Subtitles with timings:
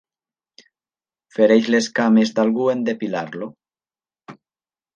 [1.35, 3.53] Fereix les cames d'algú en depilar-lo.